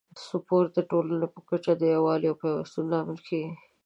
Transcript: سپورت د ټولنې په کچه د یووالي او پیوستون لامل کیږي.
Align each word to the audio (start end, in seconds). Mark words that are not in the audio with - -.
سپورت 0.27 0.69
د 0.75 0.79
ټولنې 0.89 1.27
په 1.33 1.39
کچه 1.49 1.73
د 1.77 1.83
یووالي 1.95 2.27
او 2.29 2.37
پیوستون 2.41 2.85
لامل 2.91 3.19
کیږي. 3.27 3.53